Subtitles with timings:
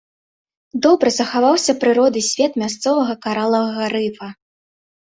[0.85, 4.37] Добра захаваўся прыродны свет мясцовага каралавага рыфа.